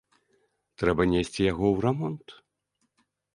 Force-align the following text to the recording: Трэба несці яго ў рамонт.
Трэба 0.83 1.05
несці 1.11 1.41
яго 1.51 1.65
ў 1.75 1.85
рамонт. 1.87 2.27